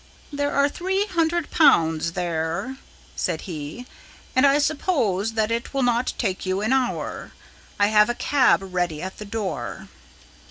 [0.33, 2.77] "There are one hundred pounds there,"
[3.15, 3.85] said he,
[4.35, 7.33] "and I promise you that it will not take you an hour.
[7.79, 9.89] I have a cab ready at the door."